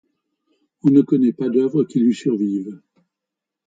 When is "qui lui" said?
1.83-2.15